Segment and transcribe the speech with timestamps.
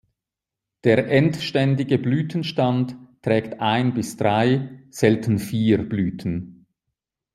[0.83, 6.65] Der endständige Blütenstand trägt ein bis drei, selten vier Blüten.